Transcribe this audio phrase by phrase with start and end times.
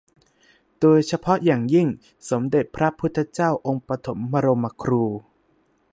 [0.79, 1.87] โดยเฉพาะอย่างยิ่ง
[2.29, 5.03] สมเด็จพระพุทธเจ้าองค์ปฐมบรมครู